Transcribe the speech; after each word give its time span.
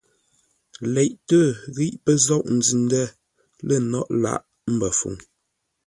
Leʼtə́ 0.93 1.43
ghíʼ 1.75 1.93
pə́ 2.03 2.15
zôʼ 2.25 2.43
nzʉ-ndə̂ 2.57 3.03
lə̂ 3.67 3.77
nôghʼ 3.91 4.09
lâʼ 4.21 4.41
Mbəfuŋ. 4.73 5.15